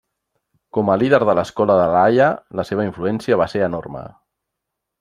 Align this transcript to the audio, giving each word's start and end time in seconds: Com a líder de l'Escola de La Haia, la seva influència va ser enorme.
Com 0.77 0.87
a 0.93 0.95
líder 1.01 1.19
de 1.31 1.35
l'Escola 1.39 1.75
de 1.81 1.85
La 1.93 1.99
Haia, 2.07 2.31
la 2.61 2.67
seva 2.71 2.89
influència 2.89 3.41
va 3.43 3.51
ser 3.55 3.65
enorme. 3.69 4.05